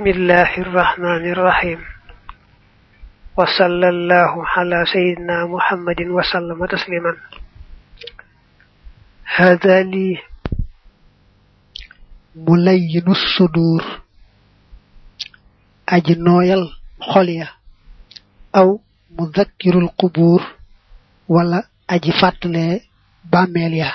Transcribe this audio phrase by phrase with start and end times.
[0.00, 1.80] بسم الله الرحمن الرحيم.
[3.36, 7.12] وصلى الله على سيدنا محمد وسلم تسليما.
[9.36, 10.18] هذا لي
[12.34, 14.00] ملين الصدور.
[15.88, 16.62] أجنويل
[17.00, 17.48] خليا
[18.56, 18.80] أو
[19.20, 20.40] مذكر القبور.
[21.28, 22.80] ولا أجي فاتلي
[23.32, 23.92] باميليا.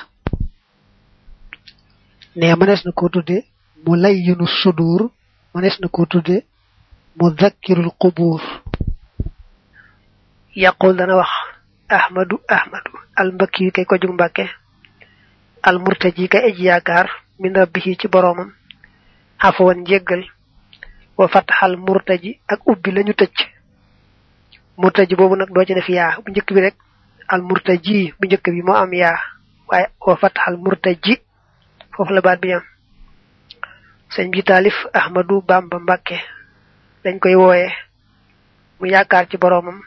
[2.36, 3.10] ne manes na ko
[3.86, 5.15] mulayyinu sudur
[10.98, 11.30] dana wax
[11.88, 14.44] ahmadu ahmadu al mbakki kay ko jug mbàkke
[15.62, 17.06] al murtaji kay aji yaakaar
[17.40, 18.52] min rabbihi ci boromam
[19.38, 20.22] afwan jéggal
[21.18, 23.38] wa fatahal murtaji ak ubbi lañu tëcc
[24.76, 26.74] murtaji boobu nag doo ci def yaa bu njëkk bi rek
[27.28, 29.18] al murtaji bu njëkk bi moo am yaa
[29.68, 31.18] waaye wa fatahal murtaji
[31.96, 32.62] foofu la baat bi am
[34.16, 36.16] sëñ bi taalif ahmadu bamba mbàkke
[37.04, 37.68] dañ koy wooye.
[38.80, 39.78] Mu yaakaar ci boroomam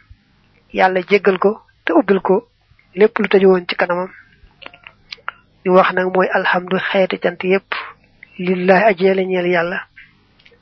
[0.73, 2.47] yàlla jéggal ko te ubbil ko
[2.95, 4.09] lépp lu tëju woon ci kanamam.
[5.65, 7.73] Li wax nag mooy alhamdu xeeti cant yépp.
[8.37, 9.79] Lillahi ajee la ñeel yàlla.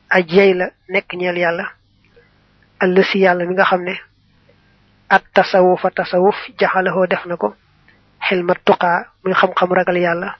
[0.10, 1.66] Ajey la nekk ñeel yàlla.
[2.80, 3.94] Alasi yàlla mi nga xam ne
[5.10, 7.56] at tasawufa tasawuf jaxalahoo def na ko.
[8.28, 10.36] Xilma tuqaa muy xam-xam ragal yàlla.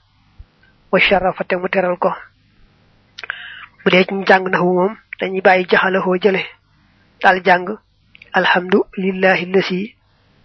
[0.92, 2.12] Wa sharafa te mu teral ko.
[3.88, 6.42] Bu dee ci jàng naxu moom dañuy bàyyi jaxalahoo jële
[7.24, 7.66] daal jàng
[8.34, 9.96] alhamdu lillahi lasi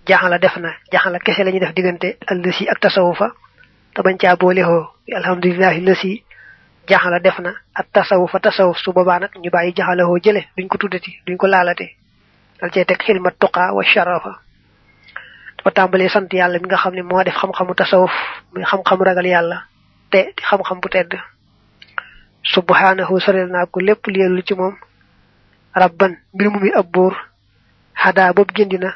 [0.07, 3.27] jaxala def na jaxala kese lañuy def diggante allasi ak tasawufa
[3.95, 4.87] te bañ caa boole hoo
[5.19, 6.23] alhamdulillahi lasi
[6.89, 10.79] jaxala def na ak tasawufa tasawuf su boobaa nag ñu bàyyi jaxalahoo jële duñ ko
[10.79, 11.87] tuddati duñ ko laalate
[12.61, 14.33] dal cee teg xilma tuqaa wa sharafa
[15.59, 18.13] dafa tàmbalee sant yàlla mi nga xam ne moo def xam-xamu tasawuf.
[18.55, 19.59] Muy xam-xamu ragal yàlla
[20.11, 21.13] te di xam-xam bu tedd
[22.43, 24.75] subhanahu sorel naa ko lépp lielu ci moom.
[25.75, 27.15] Rabban mbir mu mi ab buur.
[27.95, 28.95] Xadaa boobu gindi na.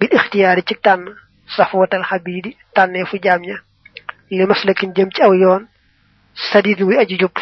[0.00, 1.14] Bil ixtiyaari ci tànn.
[1.56, 3.56] Safwatal xabiidi tànnee fu jaam ña.
[4.30, 5.66] Li maslakin jëm ci aw yoon.
[6.34, 7.32] Sadid wi aji jub.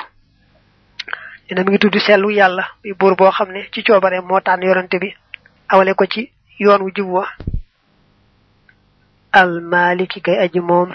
[1.49, 2.65] Dina mi ngi tudd sellu yàlla.
[2.84, 5.15] Muy buur boo xam ne ci coobare moo tànn yorante bi.
[5.69, 7.27] Awale ko ci yoon wu jub wa.
[9.33, 10.93] Al maliki kay aji moom.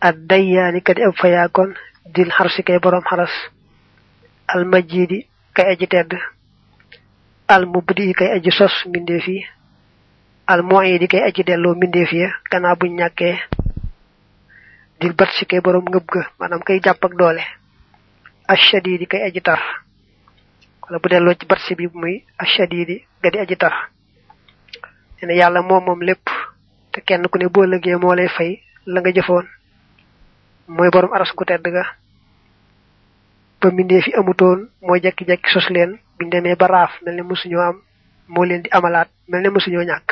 [0.00, 1.74] Ad dayyaani kadi ab fayaakoon
[2.06, 3.30] dil xarsi kay boroom xaras
[4.48, 6.14] al majidi kay aji tedd
[7.48, 9.44] al mubdi kay aji sos mbindeef yi
[10.46, 12.28] al muidi kay aji delloo mbindeef ya.
[12.50, 13.38] Gannaaw buñ ñàkkee
[15.00, 17.42] dil bat si kay boroom ngëb ga maanaam kay jàpp ak doole.
[18.48, 19.60] Ashadidi kay aji tar
[20.82, 23.74] wala bu delloo ci bat si bi muy ashadidi ga di aji tar
[25.22, 26.26] ne yàlla moom moom lépp
[26.92, 29.46] te kenn ku ne boo lëgee moo lay fay la nga jëfoon
[30.76, 31.84] mooy borom aras gu tedd ga.
[33.60, 35.98] Ba mbindee fi amutoon mooy jekki-jekki sos leen.
[36.18, 37.76] Biñ demee ba raaf mel ne mosuñoo am
[38.28, 40.08] moo leen di amalaat mel ne mosuñoo ñàkk.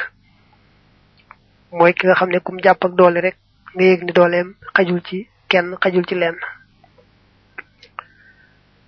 [1.72, 3.36] Mooy ki nga xam ne kum jàpp ak doole rek
[3.74, 6.36] nga yëg ni dooleem xajul ci kenn xajul ci lenn.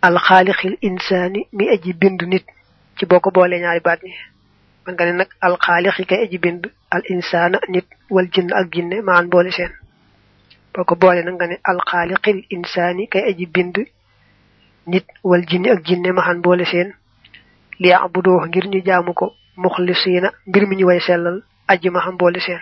[0.02, 2.44] Alxaalixil insaani mi aji bind nit
[2.96, 4.14] ci boo ko boolee ñaari baat ñi
[4.86, 9.02] man nga ne nag alxaalixi kay aji bind al insaana nit wal jinn ak jinne
[9.02, 9.72] maan boole seen
[10.74, 13.76] boo ko boole nag nga ne alxaaliqil insaani kay aji bind
[14.86, 16.94] nit wal jinni ak jinne maxan boole seen.
[17.80, 19.26] Li abudoo ngir ñu jaamu ko
[19.56, 22.60] muxlisiina mbir mi ñu way sellal aji maxan boole seen.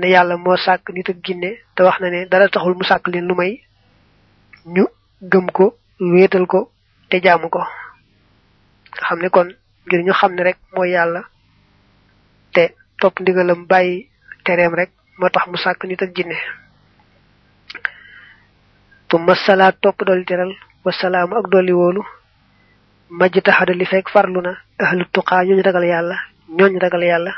[0.00, 3.08] Ne yàlla moo sàkk nit ak jinne te wax na ne dara taxul mu sàkk
[3.08, 3.60] leen lu may
[4.66, 4.84] ñu
[5.22, 6.70] gëm ko wéetal ko
[7.10, 7.58] te jaamu ko.
[8.94, 9.48] Nga xam ne kon
[9.86, 10.58] ngir ñu xam ne rek
[10.94, 11.22] yàlla
[12.52, 14.08] te topp ndigalam bàyyi
[14.44, 16.36] tereem rek moo tax mu sàkk nit ak jinne.
[19.08, 20.52] Tumma salaat topp dolli teral
[20.84, 22.02] wasalaamu ak dolli wóolu
[23.18, 24.52] majj taxada li fekk farlu na
[24.84, 26.16] ahlu tuqaa ñooñ ragal yàlla
[26.58, 27.32] ñooñ ragal yàlla.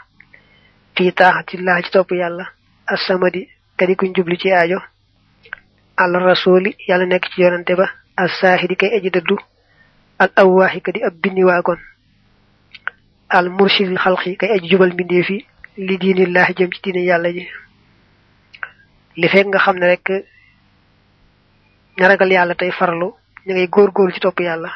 [0.96, 2.44] Fii taaxatillah ci topp yàlla
[2.94, 3.48] assamadi
[3.78, 4.78] kadi kuñ jubli ci aajo.
[6.02, 7.86] Al rasuli yàlla nekk ci yonante ba
[8.16, 9.36] as saahidi kay aji dëddu.
[10.18, 11.14] Al awwaaxi kadi ab
[11.48, 11.80] waakoon.
[13.28, 15.36] Al mursidil xalqi kay aji jubal mbindee fi
[15.86, 17.46] li diinillahi jëm ci diine yàlla ji
[19.16, 20.06] li fekk nga xam ne rek
[21.98, 23.14] ña ragal yàlla tey farlu
[23.46, 24.70] ñu ngay góor-góor ci topp yàlla.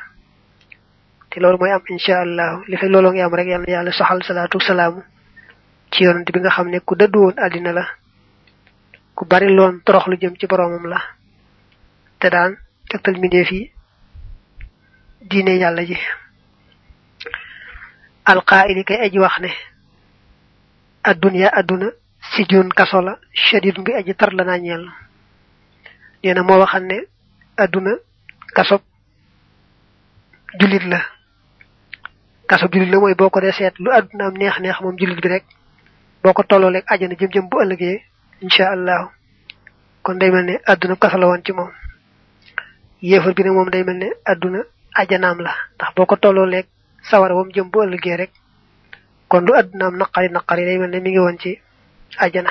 [1.31, 2.64] Te loolu mooy am incha allahu.
[2.69, 5.02] Li fekk looloo ngi am rek yàlla yàlla saxal salaatu salaamu
[5.90, 7.84] ci yonante bi nga xam ne ku dëddu woon àddina la
[9.14, 11.00] ku bari loon torox lu jëm ci boroomam la.
[12.19, 12.56] Te daan
[12.88, 13.70] tegtal mbindeef yi
[15.20, 15.96] diine yàlla ji.
[18.25, 19.19] Alqaayili kay aji
[21.04, 21.88] adduniya adduna
[22.34, 26.96] sijun kaso la shadid bi aji tar la na moo waxal ne
[27.56, 27.92] adduna
[28.56, 28.81] kasob
[30.58, 31.00] julit la.
[32.46, 35.20] Kaso julit la mooy boo ko dee seet lu àdduna am neex neex moom julit
[35.22, 35.44] bi rek
[36.22, 37.96] boo ko tolloo leeg àjjana jëm jëm bu ëllëgee
[38.44, 39.06] insha allahu
[40.02, 41.52] kon day mel ne àdduna kaso la woon ci
[43.02, 44.60] yéefar bi nag moom day mel ne àdduna
[45.00, 46.66] àjjanaam la ndax boo ko tolloo leeg
[47.10, 48.31] sawara wam jëm bu ëllëgee rek
[49.28, 51.58] kon lu àddunaam naqari naqari day mel ne mi ngi woon ci
[52.19, 52.50] àjjana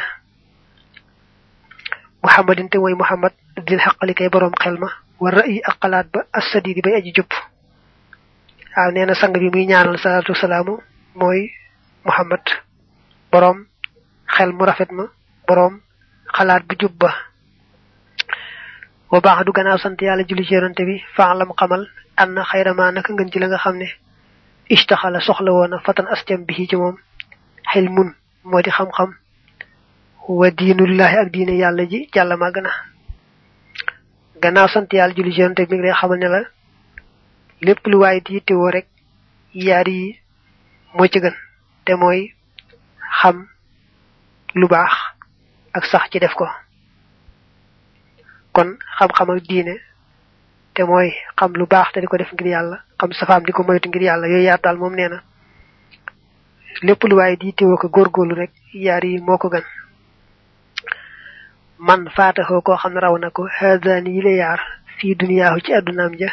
[2.24, 3.34] muhammadin te muhammad
[3.68, 4.90] dil xaqali kay boroom xel ma.
[5.20, 7.32] War ra'yi ak xalaat ba assadidi bay aji jupp
[8.76, 10.80] waaw nee na sang bi muy ñaanal salaatu salaamu
[11.16, 11.52] mooy
[12.06, 12.42] muhammad.
[13.32, 13.66] Boroom
[14.28, 15.06] xel mu rafet ma
[15.48, 15.82] boroom
[16.36, 17.14] xalaat bu jub ba.
[19.12, 21.88] Wa baax du gannaaw sant yàlla julli ci yonante bi faalam xamal
[22.18, 23.88] anna xayrama naka ngën ci la nga xam ne
[24.70, 26.98] istaxala soxla woona fatan astem bi ci moom.
[27.72, 28.10] Xel mun
[28.44, 29.14] moo di xam-xam
[30.28, 32.72] wa diinullahi ak diine yàlla ji jàlla màgg na.
[34.42, 36.42] Gannaaw sant yàlla julli bi mi ngi lay xamal ne la
[37.90, 38.88] lu di yittewoo rek
[39.54, 40.20] yaar yi
[40.94, 41.36] moo ci gën.
[41.86, 41.94] Te
[43.22, 43.48] xam
[44.56, 44.68] lu
[45.74, 46.48] ak sax ci def ko.
[48.54, 49.76] Kon xam-xam ak diine
[50.74, 53.64] te mooy xam lu baax te di ko def ngir yàlla xam safaam di ko
[53.64, 54.28] moytu ngir yàlla
[55.10, 55.20] na.
[56.82, 56.96] Lu
[57.38, 59.20] di yittewoo ko góorgóorlu rek yi
[61.88, 64.60] man faataxoo koo xam ne raw na ko haadaani yi la yaar
[64.98, 66.30] fii duniyaahu ci àddunaam ja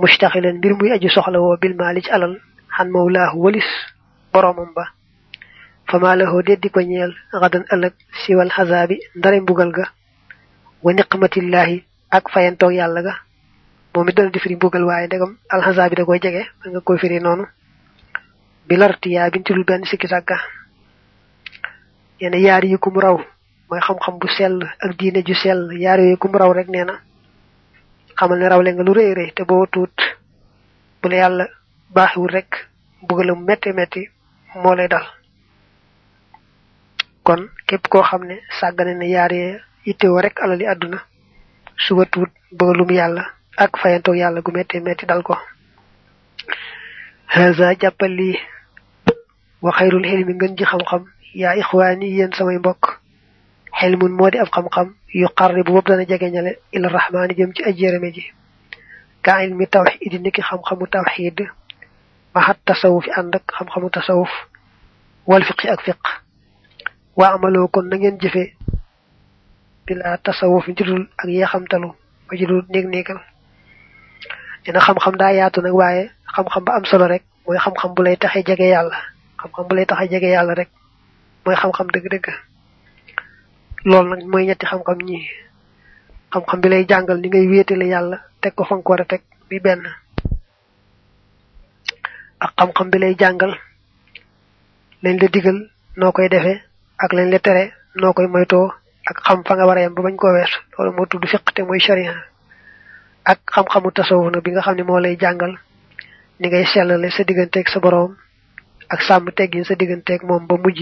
[0.00, 2.34] mustaxilan mbir muy aju soxla woo bil maali ci alal
[2.76, 3.68] xan mawlaahu walis
[4.32, 4.84] boroomam ba
[5.90, 7.94] fama lahoo deddi ko ñeel xadan ëllëg
[8.24, 9.84] siwal xasaabi ndare mbugal ga
[10.84, 11.76] wa niqmatillahi
[12.16, 13.14] ak fayantoog yàlla ga
[13.94, 16.98] moom it dana di firi mbugal waaye ndegam alxasaabi da koy jege da nga koy
[16.98, 17.44] firi noonu
[18.68, 20.36] bi lartiyaa dul benn sikki sàkka
[22.20, 23.18] yenn yaar yi ku mu raw
[23.68, 25.72] mooy xam-xam bu sell ak diine ju sell.
[25.84, 27.00] Yaar yooyu ku mu raw rek nee na
[28.16, 29.96] xamal ne rawle nga lu rëy rëy te boo tuut
[31.02, 31.44] bu la yàlla
[31.94, 32.50] baaxiwul rek
[33.02, 34.08] mbugalam metti metti
[34.62, 35.06] moo lay dal.
[37.24, 40.98] Kon képp koo xam ne sàggane ne yaar yee yittewoo rek alali àdduna
[41.76, 43.24] suba tuut bëggalum yàlla
[43.56, 45.36] ak fayantoog yàlla gu metti metti dal ko.
[47.26, 48.38] Haza jàppal lii
[49.62, 51.04] wa xayrul ngën ji xam-xam.
[51.34, 53.00] Yaa ixwaani yéen samay mbokk.
[53.80, 57.62] Xilmun moo di ab xam-xam yu xarri bu bopp dana jegeñale ila rahmaani jëm ci
[57.64, 58.24] ajjérame ji.
[59.22, 61.38] Ka ilmi tawxid niki xam-xamu tawxid
[62.34, 64.30] maxat tasawuf ànd ak xam-xamu tasawuf
[65.26, 66.02] wal fiqi ak fiq
[67.16, 68.52] waa amaloo kon na ngeen jëfe
[69.86, 71.88] bila tasawuf ci dul ak yeexamtalu
[72.28, 73.20] ba ci dul néeg néegal
[80.54, 80.70] rek
[81.44, 81.88] mooy xam-xam
[83.84, 85.18] loolu nag mooy ñetti xam-xam ñi.
[86.32, 87.46] Xam-xam bi lay jàngal ni ngay
[88.40, 89.82] teg ko fa nga ko war a teg bi benn.
[92.44, 93.52] Ak xam-xam bi lay jàngal
[95.02, 95.58] lañ la digal
[95.96, 96.58] noo koy defee
[96.98, 97.64] ak lañ la tere
[98.00, 98.68] noo koy moytoo
[99.10, 101.44] ak xam fa nga war a yem ba bañ koo wees loolu moo tudd fiq
[101.54, 102.14] te mooy sharia.
[103.24, 105.52] Ak xam-xamu tasawuf nag bi nga xam ne moo lay jàngal
[106.40, 108.12] ni ngay sellale sa digganteeg sa boroom
[108.92, 110.80] ak sàmm teggin sa digganteeg moom ba mujj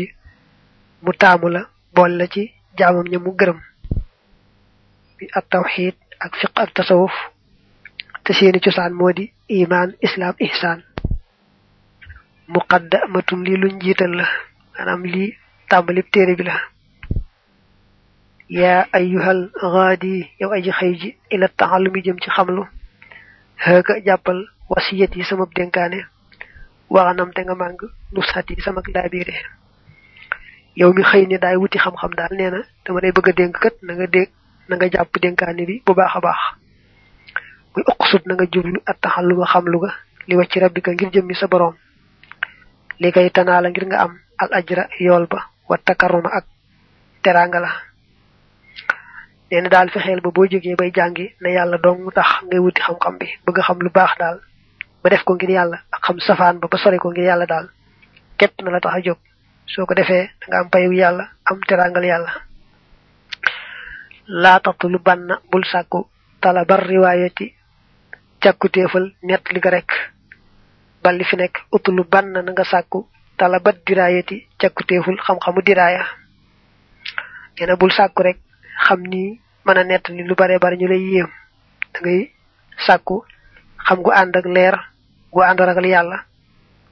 [1.02, 1.62] mu taamu la
[1.94, 3.58] bool la ci jaamam ña mu gërëm
[5.18, 7.12] bi at tawxid ak fiq ak tasawuf
[8.24, 10.80] te seeni cosaan moo di iman islam ihsaan
[12.48, 14.26] muqaddamatun lii luñ jiital la
[14.74, 15.36] maanaam lii
[15.70, 16.54] tàmbalib téere bi la
[18.48, 19.40] yaa ayyuhal
[19.74, 22.62] gaadi yow aji xëy ji ila taxallumi jëm ci xamlu
[23.64, 24.38] xëka jàppal
[24.70, 26.00] wasiyat yi sama dénkaane
[26.90, 27.78] waxanam te nga màng
[28.12, 28.80] nusxat yi sama
[30.76, 33.56] yow mi xëy ni daay wuti xam-xam daal nee na dama lay bëgg a dénk
[33.62, 34.30] kat na nga dégg
[34.68, 36.40] na nga jàpp dénkaane bi bu baax a baax.
[37.74, 39.90] Muy uqsut na nga jublu at taxalluma xamlu ga
[40.28, 41.74] li wacci rabbika ngir sa boroom.
[43.00, 46.44] Li kay tanaala ngir nga am al ajra yool ba wa takarruma ak
[47.22, 47.70] teranga la.
[49.50, 53.18] Neena daal fexeel ba boo jógee bay jàngi ne yàlla dong tax ngay wuti xam-xam
[53.18, 54.38] bi bëgg xam lu baax daal.
[55.02, 57.68] Ba def ko ngir yàlla ak xam safaan ba ba sori ko ngir yàlla daal.
[58.38, 59.18] Képp na la tax a jóg
[59.72, 62.04] soo ko defee da nga am payu yàlla am terangal
[64.64, 66.00] taxtu lu banna bul sàkku
[66.42, 67.46] tala bar riwaayati
[68.42, 69.90] càkkutéefal nett li rek.
[71.02, 71.36] Balli fi
[72.12, 76.04] banna na nga sàkku tala bat diraayati càkkutéeful xam-xamu diraaya.
[77.58, 78.38] Neena bul sàkku rek
[78.86, 81.28] xam ni mën a nett li lu bare bare ñu lay yéem.
[81.92, 82.20] Da ngay
[82.86, 83.24] sàkku
[83.86, 84.74] xam gu ànd ak leer
[85.32, 86.16] gu ànd ragal yàlla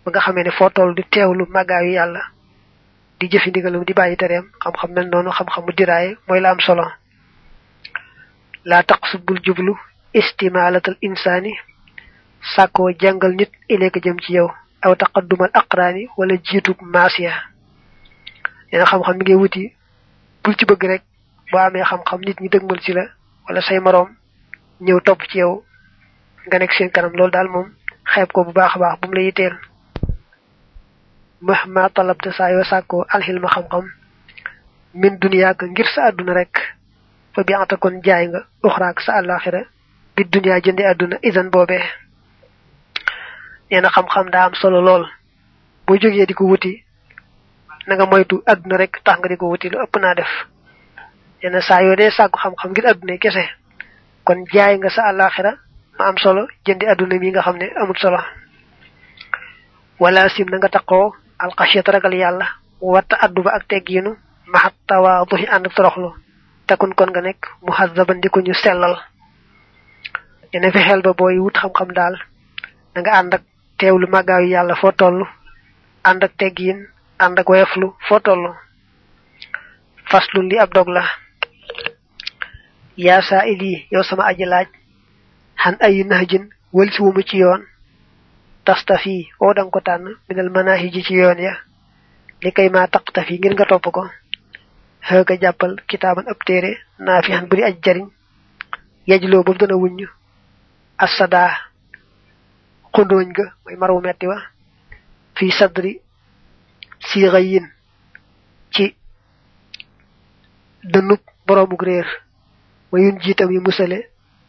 [0.05, 2.21] ba nga xamee ne foo toll di teewlu màggaayu yàlla
[3.21, 6.85] di jëfi ndigalam di bàyyi tereem xam-xam mel noonu xam-xamu diraaye mooy la am solo.
[8.65, 9.77] Laa taqsud bul jublu
[11.03, 11.53] insaani
[12.55, 14.49] sàkkoo jàngal nit ileeka jëm ci yow.
[14.83, 17.33] Aw taqaddumal aqraani wala jiitub maasiya.
[18.73, 19.73] Nee xam-xam mi ngay wuti
[20.43, 21.03] bul ci bëgg rek.
[21.53, 23.05] Boo amee xam-xam nit ñi dëgmal ci la
[23.49, 24.09] wala say moroom
[24.81, 25.63] ñëw topp ci yow
[26.47, 27.13] nga nekk seen kanam.
[27.13, 27.49] Loolu daal
[28.33, 29.23] ko bu baax baax bu mu la
[31.41, 33.85] mahma talabta saa yoo sàkkoo alxilma xam-xam.
[34.95, 36.55] Min duniyaaka ngir sa àdduna rek
[37.35, 39.61] fa bi anta kon jaay nga uxraak sa àllaaxira
[40.17, 41.83] bi duniyaa jëndi àdduna isan boobee
[43.71, 45.07] nee na xam-xam daa am solo lool.
[45.87, 46.85] Boo jógee di ko wuti
[47.87, 50.33] na nga moytu àdduna rek tax nga di ko wuti lu ëpp naa def.
[51.43, 53.45] Nee na saa yoo dee sàkku xam-xam ngir àdduna kese
[54.25, 55.53] kon jaay nga sa àllaaxira
[55.99, 58.19] ma am solo jëndi àdduna mi nga xam ne amul solo.
[60.01, 62.47] Wala sim na nga taqoo alxasiyat ragal yàlla
[62.81, 64.17] watta addu ba ak teggiinu
[64.53, 66.11] maxat tawaaduhi ànd ak toroxlu.
[66.67, 67.43] Takun kon nga nekk.
[67.67, 68.95] Muhazzaban di ñu sellal.
[70.53, 72.15] Yene fexeel ba booy wut xam-xam daal.
[72.95, 73.43] Da nga ànd ak
[73.79, 75.27] teewlu màggaayu yàlla foo toll.
[76.05, 76.79] Ànd ak teggiin.
[77.19, 77.89] Ànd ak woyoflu
[80.49, 81.05] li ab dog la.
[82.97, 84.69] Yaa saa ili yow sama aji laaj.
[85.63, 86.45] Xan ayi nahjin
[87.03, 87.63] wumu ci yoon
[88.65, 91.53] tastafi oo danga ko tànn minal manahiji ci yoon ya
[92.43, 94.03] li kay maa taqtafi ngir nga topp ko
[95.09, 98.09] xëga jàppal kitaaban ab téere naa fi xan buri aj jariñ
[99.07, 100.07] yajloo boobu dana wuññ
[100.99, 101.51] assadaa
[102.95, 104.37] xundooñ ga mooy marwu metti wa
[105.37, 106.01] fii sadri
[107.09, 107.67] siixa yin
[108.75, 108.95] ci
[110.93, 112.07] dënnub boroomuk réer
[112.93, 113.99] wayun jiitam yi musale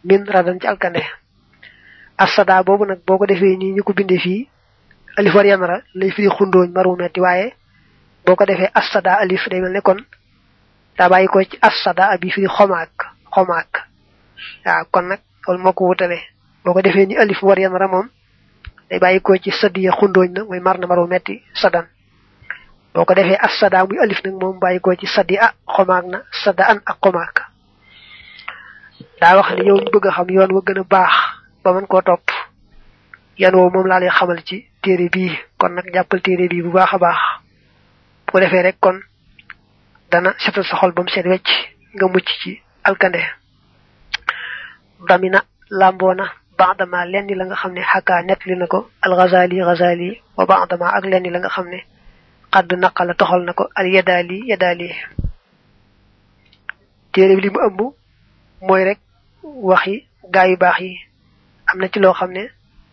[0.03, 1.01] min radan ci alkande
[2.23, 4.47] assada boobu nag boo ko defee nii ñu ko bindee fii
[5.17, 7.53] alif war yanara lay firi xundooñ marwu metti waaye
[8.25, 9.99] boo ko defee assada alif day mel ne kon
[10.97, 12.93] daa bàyyi ko ci assada abi firi xomaak
[13.33, 13.71] xomaak.
[14.65, 16.19] Waaw kon nag loolu moo ko wutale.
[16.65, 18.07] Boo ko defee ni alif war yanara moom
[18.89, 21.85] day bàyyi ko ci sadiya xundooñ na mooy mar na marwu metti sadan.
[22.93, 26.21] Boo ko defee assada muy alif nag moom bàyyi ko ci sadi a xomaak na
[26.43, 27.35] sada an ak xomaak.
[29.21, 31.13] Daa wax ne yow bëgg xam yoon wa gën a baax
[31.63, 32.25] ba mën koo topp
[33.41, 36.71] yan woowu moom laa lay xamal ci téere bii kon nag jàppal téere bii bu
[36.71, 37.19] baax a baax
[38.25, 38.97] bu ko defee rek kon
[40.11, 41.47] dana setal sa xol ba mu wecc
[41.95, 42.51] nga mucc ci
[42.83, 43.21] alkande
[45.07, 45.39] damina
[45.69, 46.25] làmboona
[46.57, 47.81] baadama lenn la nga xam ne
[48.27, 51.79] nett li na ko alxazali xazali wa baadama ak lenn la nga xam ne
[52.53, 54.87] xadd naqala toxal na ko al yadaali yadaali
[57.11, 57.79] téere bi li mu ëmb
[58.67, 58.99] mooy rek
[59.43, 59.95] waxi
[60.33, 60.93] gaa yu baax yi
[61.71, 62.43] am na ci loo xam ne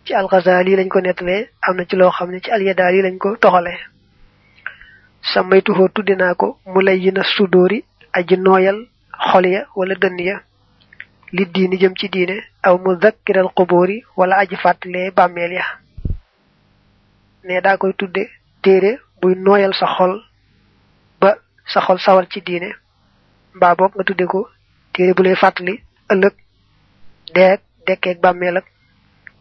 [0.05, 3.37] ci alxazali lañ ko nettalee am na ci loo xam ne ci alyadaali lañ ko
[3.37, 3.79] toxalee
[5.33, 8.79] samaytuhoo tudde naa ko mu lay yi sudóori aji nooyal
[9.31, 10.37] xol ya wala dënn ya
[11.33, 15.65] li diini jëm ci diine aw mu zakkiral xubóori wala aji fàttalee bàmmeel ya
[17.45, 18.23] ne daa koy tudde
[18.63, 20.13] téere buy nooyal sa xol
[21.21, 21.31] ba
[21.73, 22.71] sa xol sawar ci diine
[23.55, 24.49] mbaa boog nga tudde ko
[24.93, 25.75] téere bu lay fàttali
[26.13, 26.35] ëllëg
[27.35, 28.67] deeg dekkeeg bàmmeel ak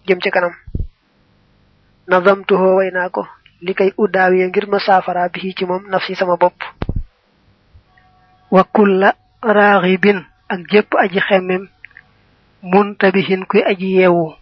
[0.08, 0.54] jëm ci kanam.
[2.08, 3.27] Nazamtuhoo way naa ko
[3.62, 6.56] li koy uddaawiye ngir ma saafara bi ci moom nafsi sama bopp.
[8.51, 9.10] Wa kulla
[9.44, 11.68] raaxibin ak jépp aji xemmem
[12.63, 14.34] muntabihin kuy aji yeewu.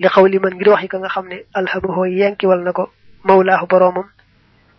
[0.00, 2.84] Li xaw li man ngir wax yi nga xam ne alhamahoo yenkiwal na ko
[3.24, 4.08] mawlaahu boroomam.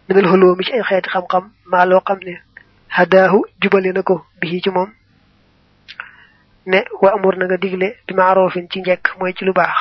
[0.10, 2.34] Minal xuloo mi ci ay xeeti xam-xam maa loo xam ne
[2.88, 4.90] hadaahu jubale na ko bi ci moom.
[6.66, 9.78] Ne wa amur na nga digle bi maarofin ci njekk mooy ci lu baax.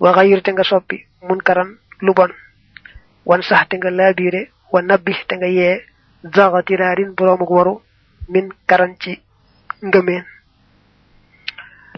[0.00, 0.12] wa
[0.44, 0.96] te nga soppi
[1.28, 2.30] mun karan lu bon.
[3.24, 3.90] wan sax te nga
[4.72, 5.84] wa nabbi te nga yee
[6.34, 7.74] zaxatiraarin boroomuk waru
[8.28, 9.20] min karan ci
[9.82, 10.24] ngëmeen.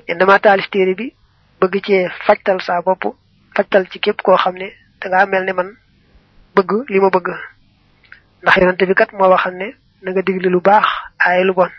[0.09, 1.15] Ne dama taalif téere bi
[1.61, 3.05] bëgg cee fajtal saa bopp
[3.57, 4.69] fajtal ci képp koo xam ne
[5.01, 5.71] dangaa mel ne man
[6.55, 7.29] bëgg li ma bëgg.
[8.43, 9.69] Ndax yonante bi kat moo waxal ne
[10.03, 11.71] na nga digle lu aaye lu bon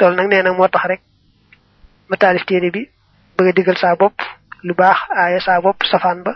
[0.00, 1.02] loolu nag nee moo tax rek
[2.08, 2.82] ma taalif téere bi
[3.36, 4.16] bëgg a digal saa bopp
[4.66, 6.32] lu baax aaye saa bopp safaan ba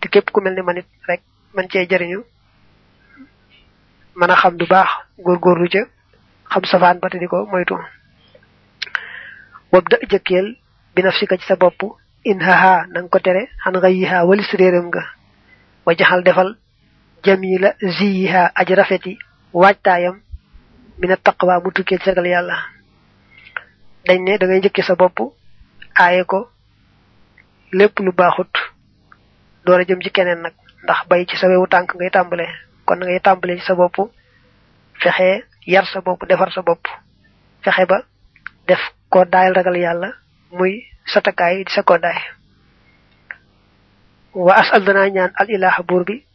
[0.00, 1.22] te képp ku mel ne man it rek
[1.54, 2.20] man cee jariñu
[4.18, 4.90] mën a xam du baax
[5.24, 5.82] góorgóorlu ca
[6.52, 7.76] xam safaan ba te di ko moytu.
[9.72, 10.56] Wab da jëkkeel
[10.94, 11.80] bi naf si ka ci sa bopp
[12.24, 15.02] in haha na nga ko tere xan nga yihaa walis réeram nga
[15.86, 16.50] wa defal
[17.24, 19.18] jamila ziyiha aj rafeti
[19.52, 20.16] waajtaayam
[21.00, 22.56] mina taqwa mu tukkee ci yàlla
[24.06, 25.18] dañ ne da ngay njëkke sa bopp
[25.94, 26.50] aaye ko
[27.72, 28.52] lépp lu baaxut
[29.64, 30.54] door a jëm ci keneen nag.
[30.84, 32.46] Ndax bay ci sa wewu tànk ngay tàmbale.
[32.86, 33.96] Kon ngay tàmbale ci sa bopp
[35.02, 36.86] fexe yar sa bopp defar sa bopp.
[37.64, 37.98] Fexe ba
[38.66, 40.08] def ko daayal ragal yàlla
[40.52, 42.18] muy satakaay di sa koddaay
[44.34, 45.82] wa asal dana ñaan al ilaha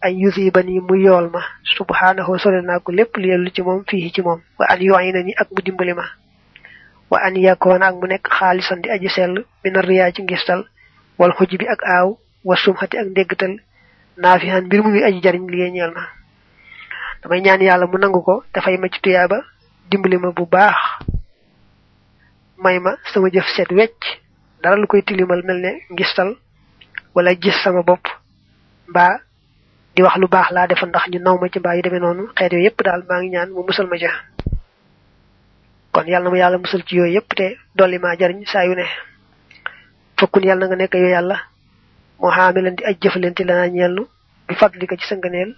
[0.01, 1.41] ay yusibani mu yool ma.
[1.77, 4.41] Subhanahu sore naa ko lépp li yellu ci moom fii ci moom.
[4.59, 6.03] Wa an yu'ina ni ak mu dimbali ma.
[7.09, 10.65] Wa an yakuna ak mu nekk xaalisan di aji sell min riya ci ngistal
[11.17, 13.53] wal xuj bi ak aaw wa sumxati ak ndéggtal
[14.17, 16.03] naafihan mbir mu muy aji jariñ li ñeel na.
[17.21, 19.43] Damay ñaan yàlla mu nangu ko dafay ma ci tuyaaba
[19.89, 20.75] dimbali ma bu baax
[23.13, 24.01] sama jëf set wecc
[24.63, 26.35] dara lu koy tilimal mel ne ngistal
[27.15, 28.05] wala gis sama bopp.
[28.89, 29.19] Mbaa
[29.95, 32.23] di wax lu baax laa defa ndax ñu naw ma ci mbaa yu demee noonu
[32.37, 34.09] xeet yooyu yépp daal ngi ñaan mu musal ma ja
[35.93, 38.75] kon yàlla na ma yàlla musal ci yooyu yépp te dolli maa jariñ saa yu
[38.75, 38.85] ne.
[40.19, 41.37] Fokkun yàlla na nga nekk yow yàlla
[42.19, 44.03] moo xaamilan di aj jëfalante la naa ñeelnu
[44.47, 45.55] bi fadlika ci sa ngëneel.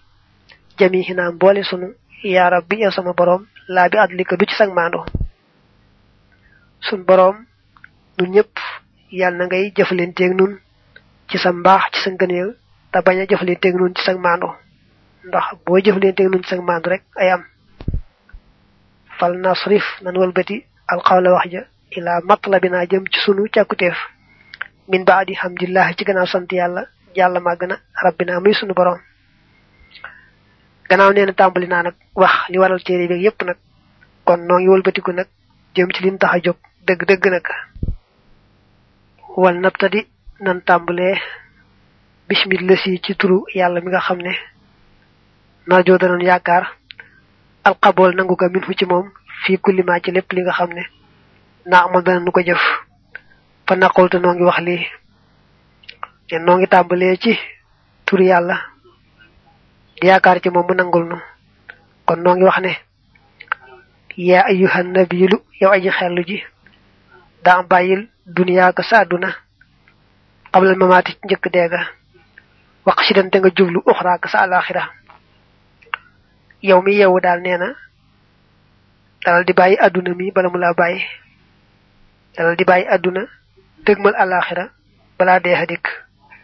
[0.78, 1.88] Jami xinaa mboole sunu
[2.24, 5.06] yaa rabbi yow sama boroom laa bi adlika du ci sag maando
[6.82, 7.38] sun boroom
[8.18, 8.54] nun ñëpp
[9.12, 9.74] yàlla na ngay
[10.36, 10.60] nun
[11.30, 12.50] ci sa mbaax ci sa ngëneel
[12.92, 14.50] te bañ a jëfalanteeg nun ci sag maando
[15.28, 17.44] ndax boo jëfalanteeg nun ci maando rek ay am.
[19.18, 21.62] Fal nasrif nan walbati alxawla wax ja
[21.98, 23.98] ila matlabina jëm ci sunu càkkuteef
[24.90, 26.82] min baadi hamdillah ci gannaaw sant yàlla
[27.16, 29.00] yàlla màgg na rabbina muy sunu borom
[30.90, 33.58] gannaaw nee na nag wax li waral bi yépp nag.
[34.26, 35.28] Kon noo ngi wëlbatiku nag
[35.76, 36.58] jëm ci liñ tax a jóg.
[36.88, 37.48] Dëgg-dëgg nag.
[39.42, 40.00] Wal nabtadi
[40.40, 41.16] nan tàmbalee
[42.28, 44.32] bismillah si ci turu yàlla mi nga xam ne
[45.68, 46.64] narjoo danoon yaakaar
[47.64, 49.12] alxabool nangu ko min fu ci moom
[49.46, 50.84] fii kullima ci lépp li nga xam ne
[51.66, 52.62] naa amal dana nu ko jëf
[53.68, 54.86] fa naqolte noo ngi wax lii
[56.28, 57.40] te noo ngi tàmbalee ci
[58.06, 58.56] turu yàlla
[60.02, 61.18] di yaakaar ci moom mu nangul nu
[62.06, 62.72] kon noo ngi wax ne
[64.18, 66.44] yaa ayyuhan nabilu yow aji xellu ji
[67.44, 69.06] daa bàyyil duniyaa ka sa
[70.56, 71.82] àdduna xablal mamaati ci njëkk deega
[72.86, 74.84] wax si dante nga jublu uxraa ka sa alaxira.
[76.62, 77.76] Yow mi yewu daal nee na
[79.26, 81.02] dalal di bàyyi àdduna mi bala mu laa bàyyi.
[82.38, 83.22] Dalal di bàyyi àdduna
[83.86, 84.70] dëgmal alaxira
[85.18, 85.88] balaa dee a dikk.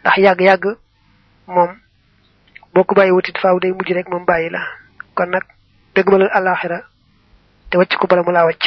[0.00, 0.76] Ndax yàgg-yàgg
[1.46, 1.70] moom
[2.74, 4.60] boo ko bàyyi wutit faaw day mujj rek moom bàyyi la.
[5.14, 5.44] Kon nag
[5.94, 6.82] dëgmalal alaxira
[7.70, 8.64] te wacc ko bala mu laa wacc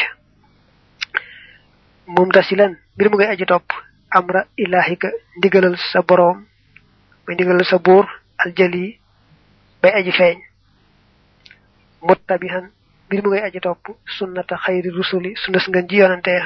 [2.07, 3.65] moom tasilan mbir mu ngay aji topp
[4.17, 6.37] amra ilahika ndigalal sa boroom
[7.27, 8.05] may ndigalal sa buur
[8.43, 8.99] aljali
[9.81, 10.37] bay aji feeñ.
[12.05, 12.65] Muttabihan
[13.07, 13.83] mbir mu ngay aji topp
[14.17, 16.45] sunnata xayri rusuli sunnas nga ji yonante ya.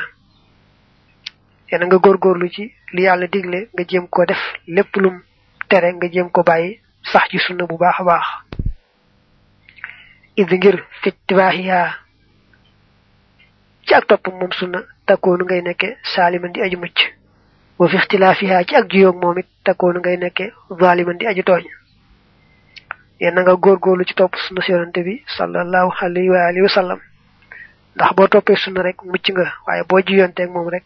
[1.72, 2.64] Yena nga góorgóorlu ci
[2.96, 5.16] li yàlla digle nga jéem ko def lépp lum
[5.70, 6.80] tere nga jéem ko bàyyi
[7.12, 8.26] sax ci sunna bu baax baax.
[10.42, 11.90] Id ngir fittibaaxiyaa
[13.86, 17.00] ci ak topp moom sunna takkoonu ngay nekke saaliman di aji mucc
[17.80, 20.46] wa fi ixtilaafiha ci ak juyoog moom it takkoonu ngay nekke
[20.80, 21.64] zaliman di aji tooñ.
[23.20, 26.70] Yéen na nga góorgóorlu ci topp sunna si yonante bi sallallahu alayhi wa alihi wa
[26.70, 27.00] sallam.
[27.96, 30.84] Ndax boo toppee sunna rek mucc nga waaye boo juyonteeg moom rek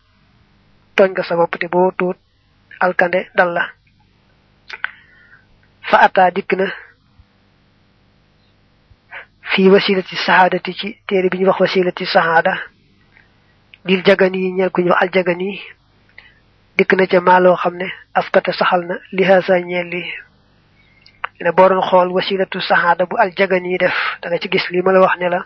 [0.95, 2.17] tooñ nga sa bopp te boo tuut
[2.79, 3.63] alkande dal la.
[5.89, 6.65] Fa ataa dikk na
[9.53, 12.53] fii wasilati sahaadati ci téere bi wax wasilati sahaada
[13.85, 15.59] lil jagan yi ñeel ku ñu wax aljagan yi
[16.83, 18.95] dikk na ca maaloo xam ne askata saxal na.
[19.15, 20.03] Li haasa ñeel li.
[21.41, 23.95] Ne boo doon xool wasilatu sahaada bu aljagan yi def.
[24.21, 25.45] Da nga ci gis lii ma la wax ne la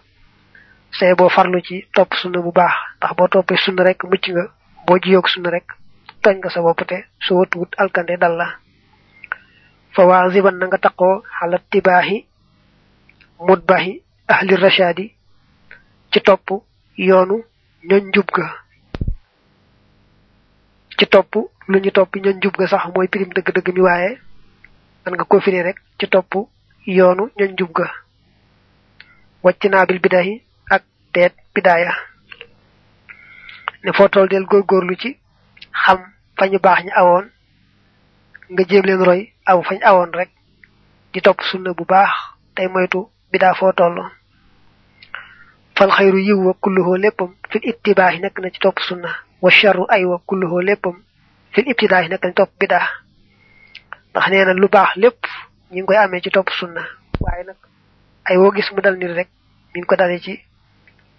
[0.91, 2.73] say boo farlu ci topp sunna bu baax.
[2.97, 4.43] Ndax boo toppee sunna rek mucc nga
[4.87, 5.67] boo jiyoog sunna rek
[6.23, 8.47] tooñ nga sa bopp te soo watuwut alkande dal la.
[9.93, 12.25] Fa waa ziban na nga taqoo xala tibaaxi
[13.39, 15.13] mutbaxi ahli rashadi
[16.11, 16.49] ci topp
[16.97, 17.43] yoonu
[17.89, 18.47] ñoñ njub ga
[20.97, 21.33] ci topp
[21.67, 24.11] lu ñu topp ñoñ njub ga sax mooy pirim dëgg-dëgg mi waaye
[25.05, 26.31] man nga ko firi rek ci topp
[26.85, 27.87] yoonu ñoñ njub ga.
[29.43, 30.83] Wàcc naa bil bidayi ak
[31.13, 31.93] teet bidaaya.
[33.83, 35.17] Ne foo toll del góorgóorlu ci
[35.83, 35.99] xam
[36.37, 37.25] fa ñu baax ñi awoon
[38.51, 40.29] nga jéem leen roy aw fañ awoon rek
[41.13, 42.11] di topp sunna bu baax
[42.55, 43.97] tey moytu bidaa foo toll.
[45.75, 49.09] Fal xayru yiw wa kulluhoo léppam fil ittibaahi nekk na ci topp sunna.
[49.41, 51.03] والشر أيوة كله لبم
[51.53, 52.81] في الابتداء هناك توب بدا
[54.13, 55.13] تخنينا اللباح لب
[55.71, 56.85] ينكو يأمي جي توب سنة
[57.21, 57.55] وعينك
[58.31, 59.29] أيوة جس مدل نرك
[59.75, 60.45] من كو دادي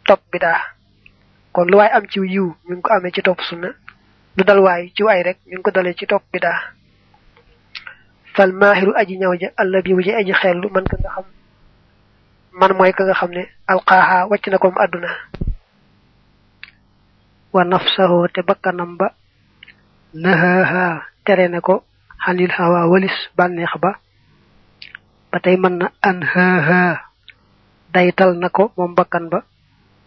[0.06, 0.56] توب بدا
[1.52, 3.74] كون لواي أم جي ويو ينكو أمي جي توب سنة
[4.38, 6.60] ندل واي جو أي رك ينكو دالي جي توب بدا
[8.34, 11.24] فالماهر أجي نوجة الله بي وجي أجي خيرلو من كنت خم
[12.52, 15.16] من موي خمني ألقاها وچنكم أدنا
[17.52, 19.14] wa nafsahu te bakkanam ba
[20.14, 21.84] nahaha tere na ko
[22.24, 23.90] xanil hawa walis bànneex ba.
[25.30, 26.82] Ba tey mën na an haha
[27.92, 29.44] daytal na ko moom bakkan ba.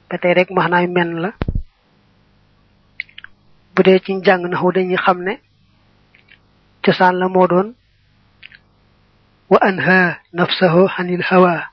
[0.09, 1.31] Ba tey rek maanaay men la.
[3.75, 5.33] Bu dee ci jàng na xaw dañuy xam ne
[6.83, 7.73] cosaan la moo doon.
[9.49, 11.69] Wa anha nafsahu xanil hawa.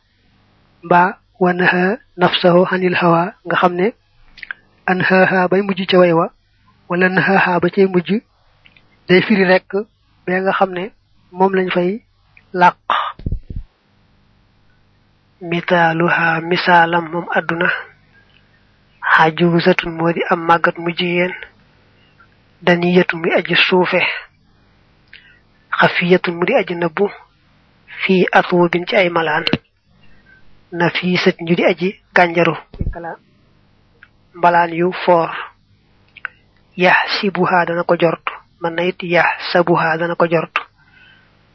[0.83, 3.23] Mbaa wa naha nafsahu xanil hawa.
[3.47, 3.87] Nga xam ne
[4.91, 6.27] anhaha bay mujj ca way wa
[6.89, 8.11] wala nahaha ba cay mujj
[9.09, 9.69] day firi rek
[10.27, 10.85] ba nga xam ne
[11.33, 11.91] moom lañ fay
[12.61, 12.77] làq.
[15.51, 17.69] Misaaluha misaalam moom àdduna
[19.13, 21.33] xaajubusatun moo di am màggat mu jigéen
[22.67, 24.01] daniyatu muy aji suufe
[25.79, 27.05] xafiyatun mu di aji nëbbu
[28.03, 29.45] fii atwubin ci ay malaan
[30.79, 32.55] na fii sët ñu di aji gànjaru
[34.39, 35.31] mbalaan yu foor
[37.19, 38.23] sibuha dana ko jort
[38.61, 40.55] man na it yax sabuha dana ko jort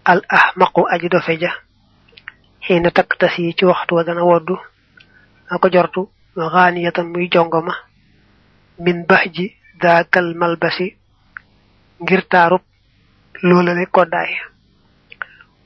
[0.06, 1.52] al ahmaqu aji dofe ja
[3.20, 4.56] tas yi ci waxtu wa dana woddu
[5.48, 7.74] dana ko jortu xaaniyatan muy jongoma.
[8.80, 10.98] Min bax ji daakal malbasi.
[12.02, 12.62] Ngir taarub
[13.44, 14.32] loolale koddaay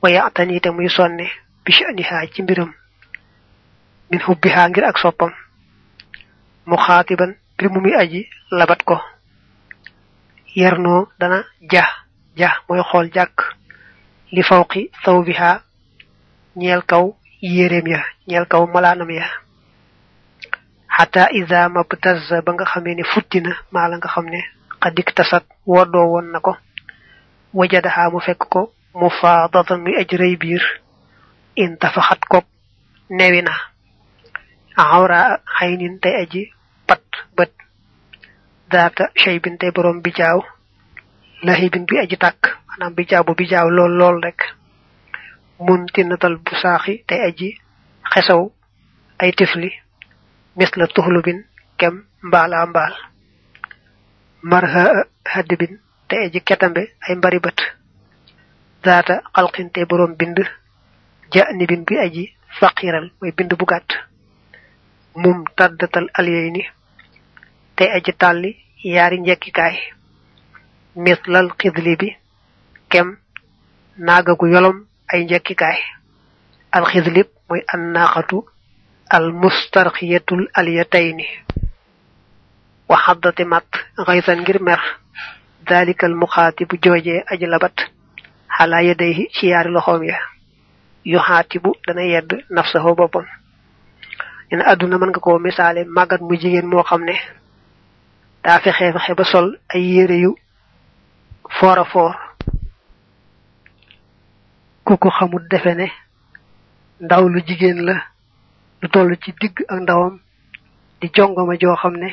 [0.02, 1.26] wayaatan ite muy sonne
[1.64, 2.72] bi sha'niha ci mbiram
[4.12, 5.32] min hubbiha ngir ak soppam
[6.68, 8.96] mu xaatiban bir mu muy aji labat ko.
[10.56, 11.86] Yernoo dana ja
[12.36, 13.38] ja mooy xool jàkk.
[14.32, 15.52] Li fawqi thawbiha
[16.56, 17.06] ñeel kaw
[17.42, 19.26] yéreem ya ñeel kaw malaanam ya.
[20.98, 24.40] Xata ida mabtaz ba nga xamee ne futtina maa la nga xam ne
[24.82, 26.58] xadik tasat woddoo woon na ko.
[27.54, 30.64] Wajadaha mu fekk ko mu faadatan muy aj rëy biir.
[31.56, 32.44] In tafaxat ko
[33.10, 33.54] newi na.
[34.78, 36.52] Awra xaynin tey aji
[36.88, 37.04] pat
[37.38, 37.52] bët.
[38.72, 40.40] Daata shaybin tey borom bijaaw
[41.44, 44.40] lahibin bi aji tàkk maanaam bijaaw bu bijaaw lool lool rek.
[45.60, 47.50] Mun tinatal bu saaxi tey aji
[48.14, 48.42] xesaw
[49.20, 49.70] ay tifli
[50.58, 51.40] misla tuxlubin
[51.80, 52.94] kem mbaala mbaal.
[54.42, 54.86] Marha
[55.34, 57.60] haddibin tey aji ketambe ay mbari bët.
[58.84, 60.38] Daata xalqin tey borom bind
[61.34, 62.24] ja nibin bi aji
[62.60, 63.90] faqiral mooy bind bu gàtt.
[65.16, 66.52] Mum tàddatal aliyey
[67.78, 68.52] ni tey aji tàlli
[68.84, 69.76] yaari njekkikaay.
[70.96, 72.18] Mislal xidli bi
[72.90, 73.18] kem
[73.98, 74.78] naaga gu yolom
[75.14, 75.78] ay njekkikaay.
[76.72, 78.46] Alxidlib mooy annaaxatu
[79.10, 81.26] al mustarxiyatul aliyatayni
[82.90, 83.66] wa xaddati mat
[84.06, 84.80] xaysan ngir mer.
[85.70, 87.78] Dalikal muxaatibu joojee aji labat.
[88.58, 90.18] Xalaa yadayhi ci yaari loxoom ya.
[91.06, 93.26] Yu xaatibu dana yedd nafsahu boppam.
[94.52, 97.14] Ina àdduna mën nga ko misaale màggat mu jigéen moo xam ne
[98.44, 100.36] daa fexe fexe ba sol ay yére yu
[101.60, 102.16] foora foor.
[104.86, 105.88] Ku ko xamul defe ne
[107.02, 107.96] ndaw lu jigéen la
[108.82, 110.20] lu toll ci digg ak ndawam
[111.02, 112.10] di jongoma joo xam ne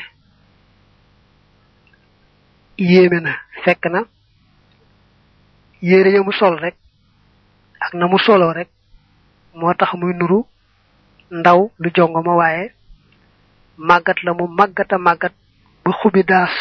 [2.79, 3.33] yéeme na
[3.65, 4.01] fekk na
[5.83, 6.75] yére ya mu sol rek
[7.81, 8.69] ak na mu soloo rek
[9.55, 10.45] moo tax muy nuru
[11.31, 12.73] ndaw lu jongoma waaye
[13.79, 15.33] màggat la mu màggata màggat
[15.85, 16.55] ba xubi daas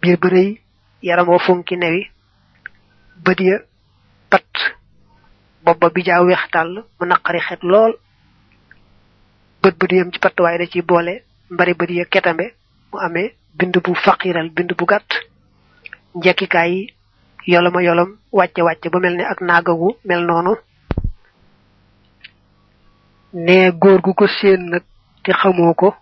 [0.00, 0.60] biir ba rëy
[1.02, 2.10] yaram wa funki newi
[3.24, 3.58] bët ya
[4.30, 4.44] pat.
[5.64, 7.92] Bopp ba bijaa weex tàll mu naqari xet lool
[9.62, 12.54] bët bët yam ci pat waaye da ciy boole mbari bët ya ketambe
[12.92, 15.10] mu amee bind bu faqiral bind bu gàtt
[16.14, 16.94] njekkikaay yi
[17.46, 20.54] yoloma yolom wàcce wàcce ba mel ne ak naagagu mel noonu
[23.32, 24.82] ne góor gu ko séen nag
[25.24, 25.94] te xamoo ko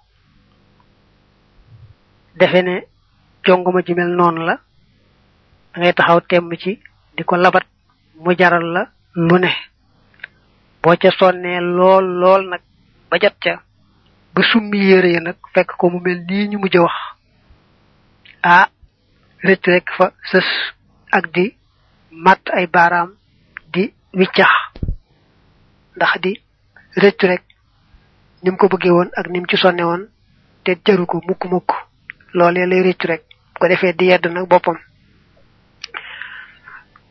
[2.39, 2.75] defe ne
[3.45, 4.55] jonguma ji mel noonu la
[5.75, 6.81] da taxaw temm ci
[7.17, 7.65] di ko labat
[8.23, 8.83] mu jaral la
[9.15, 9.51] lu ne.
[10.83, 12.61] Boo ca sonnee lool lool nag
[13.11, 13.55] ba ca
[14.35, 16.97] ba summi yére yi nag fekk ko mu mel nii ñu mujj wax.
[18.43, 18.69] Ah
[19.47, 20.49] rëcc rek fa sës
[21.17, 21.55] ak di
[22.11, 23.11] màtt ay baaraam
[23.73, 24.53] di wiccax.
[25.97, 26.33] Ndax di
[27.03, 27.43] rëccu rek
[28.43, 30.03] nim ko bëggee woon ak nim ci sonne woon
[30.65, 31.71] te jaru ko mukk mukk
[32.35, 33.23] loolee lay rëccu rek.
[33.55, 34.79] Bu ko defee di yedd nag boppam.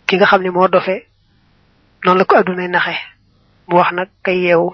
[0.07, 0.95] Ki nga xam ne moo dofe
[2.03, 2.95] noonu la ko addunay naxe.
[3.67, 4.73] Mu wax nag kay yeewu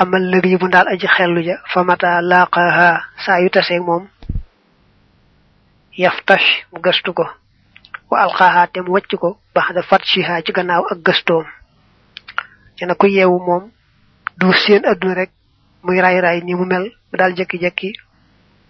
[0.00, 2.88] amal lëbi bu ndaal aji xellu ja fa mata laaqaha
[3.24, 4.04] saa yu taseeg moom
[5.96, 7.24] yaftash mu gëstu ko.
[8.10, 11.46] Wa alqaha te mu wàcc ko baxda fatshiha ci gannaaw ak gëstoom.
[12.76, 13.70] Dina ko yeewu moom
[14.38, 15.30] du seen adduna rek
[15.82, 17.92] muy ray ray ni mu mel mu daal jekki-jekki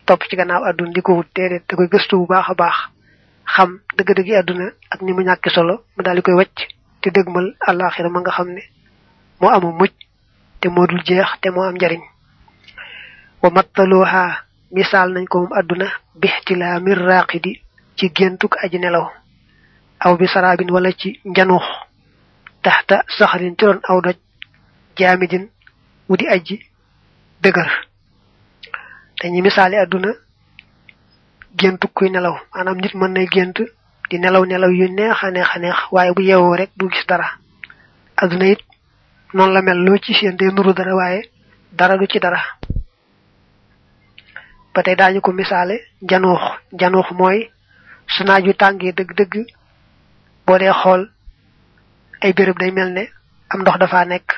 [0.09, 2.77] topp ci gannaaw àdduna di ko wut déedéet da koy gëstu bu baax a baax
[3.55, 6.59] xam dëgg-dëgg àdduna ak ni mu ñàkki solo mu daal di koy wacc
[7.03, 8.62] te dëgmal àllaaxira ma nga xam ne
[9.40, 9.94] moo amu mucc
[10.61, 12.01] te moo dul jeex te moo am njariñ.
[13.42, 14.23] Wa mattaluha
[14.73, 15.87] misaal nañ ko moom àdduna
[16.21, 17.61] bixtilaa mir raqidi
[17.97, 19.07] ci géntuk aji nelaw
[20.01, 21.64] aw bi saraabin wala ci njanuux
[22.62, 24.16] taxta saxarin ci ron aw doj
[24.99, 25.44] jaamidin
[26.09, 26.57] wudi aji
[27.42, 27.71] dëgër
[29.20, 30.11] dañuy misaali àdduna
[31.59, 32.37] géntuk kuy nelaw.
[32.54, 33.59] Maanaam nit mën na gént
[34.11, 35.18] di nelaw nelaw yu neex
[35.92, 37.28] waaye bu yeewoo rek du gis dara.
[38.16, 38.61] Àdduna it
[39.35, 41.31] noonu la mel loo ci seen day nuru dara waaye
[41.72, 42.40] dara du ci dara.
[44.74, 46.38] Ba tey ko misaale januux
[46.72, 47.50] januux mooy
[48.07, 49.35] su naaju tàngee dëgg-dëgg
[50.46, 51.11] boo dee xool
[52.22, 53.09] ay béréb day mel ne
[53.50, 54.28] am ndox dafa nekk.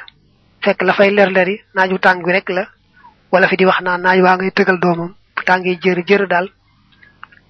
[0.62, 2.66] Fekk la fay leer leeri naaju tàng bi rek la.
[3.32, 6.48] Wala fi di wax naa naaj waa ngay tëgal doomam bu tàngee jër jër daal.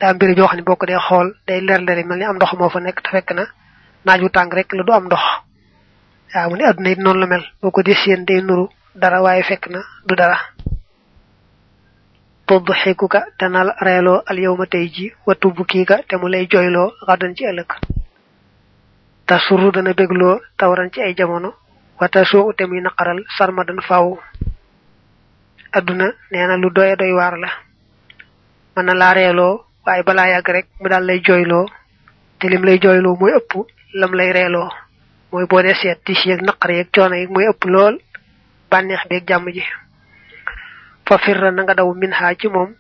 [0.01, 2.37] Daa am béréb yoo xam boo ko dee xool day leer leeri mel ni am
[2.37, 3.45] ndox moo fa nekk te fekk na
[4.05, 5.23] naaju tàng rek la du am ndox.
[6.35, 7.45] Waaw mu ne àdduna it noonu la mel.
[7.63, 10.39] Boo ko dee seen day nuru dara waaye fekk na du dara.
[12.47, 17.45] Tudxikuka dana la reeloo al yawma tey ji wa te mu lay jooyloo xadan ci
[17.45, 17.71] ëllëg.
[19.27, 21.55] Ta suru dana bégloo tawran ci ay jamono.
[22.01, 24.19] Wata soo te muy naqaral sarmadan faaw.
[25.73, 27.49] Adduna nee na lu doy doy waar la.
[28.77, 31.67] Mën na laa reeloo waaye balaa yàgg rek mu daal lay jooyloo.
[32.39, 33.53] Te lim lay jooyloo mooy ëpp
[34.01, 34.69] lam lay reeloo.
[35.33, 37.99] Mooy boo dee seet tis yeeg naqar yeeg coono yi mooy ëpp lool
[38.71, 39.65] bànneex beeg jàmm ji.
[41.07, 42.71] Fa firra nga daw min xaa ci moom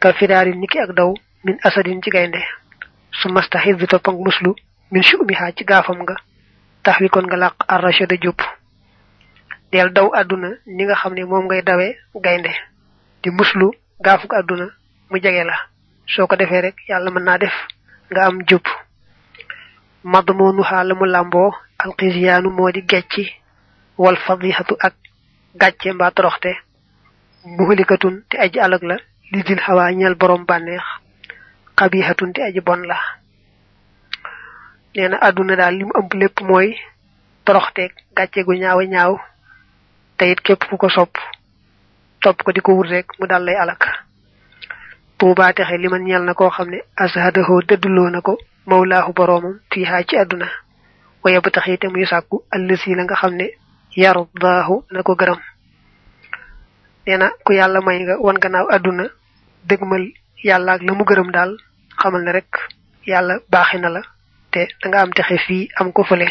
[0.00, 2.42] ka fidaari niki ak daw min asadin ci gaynde.
[3.10, 4.54] Su masta xis toppang muslu
[4.90, 6.16] min sumi xaa ci gaafam nga.
[6.82, 8.38] Tax wi kon nga làq arrachada jub
[9.74, 11.92] del daw àdduna ni nga xam ne moom ngay dawee
[12.24, 12.52] gaynde
[13.22, 13.66] di muslu
[14.04, 14.66] gaafuk àdduna
[15.10, 15.56] mu jege la.
[16.06, 17.54] Soo ko defee rek yàlla mën naa def
[18.10, 18.62] nga am jub.
[20.04, 23.24] Madmoonu xaa la mu làmboo alxisiyaanu moo di gecci
[23.98, 24.94] wal fadixatu ak
[25.60, 26.50] gàcce mbaa toroxte.
[27.44, 28.96] Muxlikatun te aji alag la
[29.32, 30.84] li dil xawaa ñeel borom bànneex.
[31.78, 32.98] Xabihatun te aji bon la.
[34.94, 36.76] Nee na àdduna daal li mu ëmb lépp mooy
[37.44, 39.12] toroxteeg gàcce gu ñaaw ñaaw
[40.16, 41.16] te it képp ku ko sopp
[42.22, 43.82] topp ko di ko wut rek mu dal lay alak
[45.18, 49.60] tuubaa texe li man ñeel na koo xam ne ashadahoo dëdduloo na ko mawlaahu boroomam
[49.70, 50.48] fii haa ci àdduna.
[51.24, 53.46] Waye ba tax te muy sàkku allësi la nga xam ne
[53.96, 55.40] yardaahu na ko gërëm.
[57.06, 59.04] Nee na ku yàlla may nga wan gannaaw àdduna
[59.68, 60.04] dëgmal
[60.44, 61.56] yàlla ak la mu gërëm daal
[62.00, 62.50] xamal ne rek
[63.06, 64.02] yàlla baaxi na la
[64.50, 66.26] te da nga am texe fii am ko fële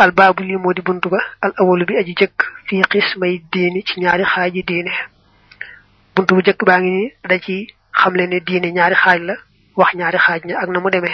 [0.00, 4.92] الباب لي مودي بنتبا الأول بي أجي جك في قسم الدين تي نياري خاجي دين
[6.16, 9.36] بنتبا جك باغي ني داجي خامل ني دين نياري خاج لا
[9.76, 11.08] واخ نياري خاج ني اك نمو ديمي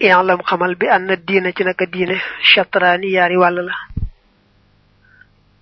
[0.00, 3.74] يعلم خمل بان الدين تي نك دين شطران ياري والا لا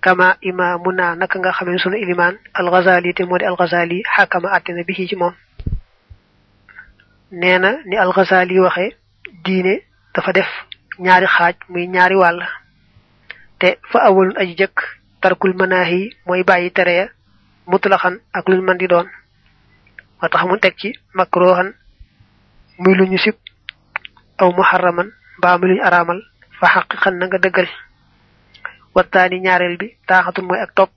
[0.01, 5.15] كما امامنا نك nga خامل سونو اليمان الغزالي تي مودي الغزالي حكم اتنا به تي
[5.15, 5.33] موم
[7.31, 8.91] نينا ني الغزالي واخي
[9.45, 9.81] دين
[10.17, 12.41] دفا ديف ñaari xaaj muy ñaari wàll.
[13.59, 14.77] Te fa awalun aji jëkk
[15.21, 17.07] tarkul manaahi mooy bàyyi tere ya
[17.67, 19.07] mutlaxan ak luñ mën di doon.
[20.21, 21.73] Moo tax mu teg ci makruhan
[22.77, 23.35] muy lu ñu sib
[24.37, 26.19] aw muharraman mbaa muy lu ñu araamal
[26.59, 27.67] fa xaqiqan na nga dëggal.
[28.95, 30.91] Wattaani ñaareel bi taaxatul mooy ak topp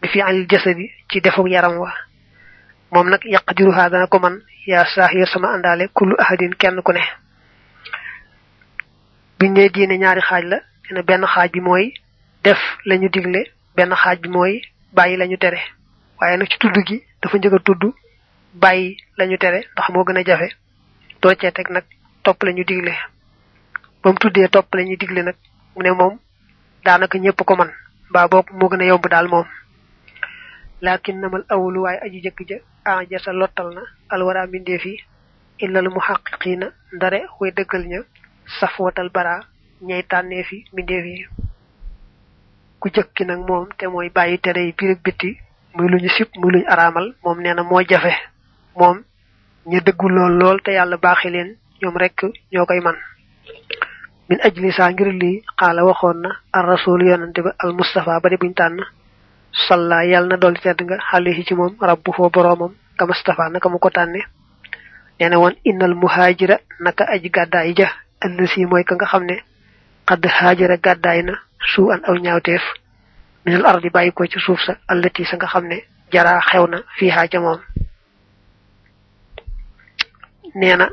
[0.00, 1.92] bi fi anil jasadi ci defuk yaram wa.
[2.92, 7.00] Moom nag yaqdiruha dana ko man yaa saaxir sama àndaale kullu ahadin kenn ku ne.
[9.42, 11.92] Biñ ne diine ñaari xaaj la dina benn xaaj bi mooy
[12.44, 13.40] def lañu digle
[13.76, 14.62] benn xaaj bi mooy
[14.96, 15.58] bàyyi lañu tere.
[16.20, 17.82] Waaye nag ci tudd gi dafa njëkk a tudd
[18.54, 20.48] bàyyi lañu tere ndax moo gën a jafe.
[21.20, 21.84] Doo cee teg nag
[22.22, 22.92] topp lañu digle.
[24.02, 25.36] Ba mu tuddee topp lañu digle nag
[25.76, 26.18] mu ne moom
[26.84, 27.70] daanaka ñëpp ko man
[28.10, 29.46] mbaa bopp moo gën a yomb daal moom.
[30.80, 35.00] Laakin namal awlu waaye aji jëkk ja anja sa lottal na alwara mbindeef yi
[35.58, 38.00] illal muhaqiqiina ndare way dëggal ña.
[38.60, 39.34] Safwatal bara
[39.86, 41.26] ñay tànnee fi mbindeef yi.
[42.80, 45.30] Ku jëkki nag moom te mooy bàyyi tere yi biir bitti
[45.74, 48.12] muy lu ñu sib muy lu ñu araamal moom nee na moo jafe.
[48.78, 48.96] Moom
[49.70, 51.50] ña dëggu lool lool te yàlla baaxi leen
[51.82, 52.16] ñoom rek
[52.52, 52.96] ñoo koy man.
[54.28, 58.28] Min ajli saa ngir lii xaala waxoon na ar rasul yonante ba al mustafa ba
[58.30, 58.78] de buñ tànn
[59.66, 63.68] salla yàlla na dolli tedd nga alayhi ci moom rabbu foo boroomam ka mustafa naka
[63.68, 64.20] mu ko tànne.
[65.20, 67.30] Nee na innal muhaajira naka aji
[68.24, 69.36] allasi mooy ka nga xam ne
[70.08, 71.34] xadd xaajara gàddaay na
[71.74, 72.62] suu an aw ñaawteef
[73.44, 75.78] minal ardi bàyyi ko ci suuf sa allati sa nga xam ne
[76.12, 77.60] jaraa xew na fiihaa ca moom.
[80.54, 80.88] Nee na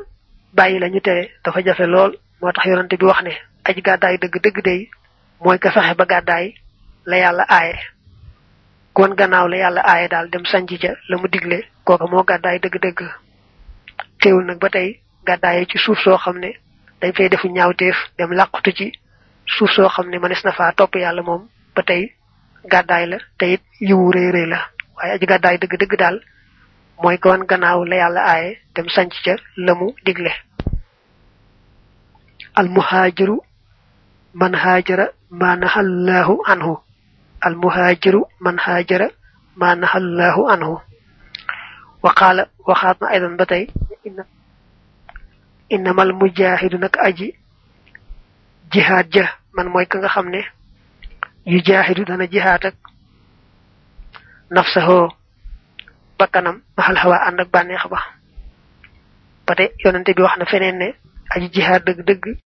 [0.56, 3.32] bàyyi la ñu tere dafa jafe lool moo tax yonante bi wax ne
[3.64, 4.88] aji gàddaay dëgg dëgg day
[5.44, 6.54] mooy ka fexe ba gàddaay
[7.06, 7.74] la yàlla aaye.
[8.92, 12.58] Kon gannaaw la yàlla aaye daal dem sanc ca la mu digle kooka moo gàddaay
[12.58, 13.00] dëgg-dëgg
[14.20, 16.50] teewul nag ba tey gàddaaye ci suuf soo xam ne
[17.00, 18.86] dañ fay defu ñaawteef dem làqutu ci
[19.54, 21.42] suuf soo xam ne mënees na faa topp yàlla moom
[21.74, 22.02] ba tey
[22.72, 24.58] gàddaay la te it yiwu rëy rëy la.
[24.96, 26.16] Waaye aji gàddaay dëgg-dëgg daal
[27.02, 30.32] mooy ko wan gannaaw la yàlla aaye dem sanc ca la mu digle.
[32.54, 33.36] Al muhaajiru
[34.34, 36.74] man haajara ma nahallahu anhu.
[37.40, 37.54] Al
[38.40, 38.56] man
[42.68, 43.64] waxaat na aydan ba tey
[45.70, 47.34] innamal mujaahidu nag aji
[48.72, 50.42] jihaad ja man mooy ka nga xam ne
[51.46, 52.74] yu jaahidu dana jihaad ak
[54.50, 55.08] nafsahoo
[56.18, 57.98] bakkanam maxal xawaa ànd ak bànneex ba.
[59.46, 59.54] Ba
[59.84, 60.94] yonente bi wax na feneen ne
[61.34, 62.24] aji jihaad dëgg dëgg